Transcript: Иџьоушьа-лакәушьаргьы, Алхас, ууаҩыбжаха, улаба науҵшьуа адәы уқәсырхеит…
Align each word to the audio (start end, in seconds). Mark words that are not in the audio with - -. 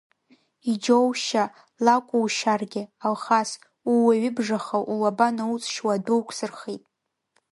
Иџьоушьа-лакәушьаргьы, 0.71 2.83
Алхас, 3.05 3.49
ууаҩыбжаха, 3.91 4.77
улаба 4.91 5.27
науҵшьуа 5.35 5.91
адәы 5.97 6.13
уқәсырхеит… 6.19 6.83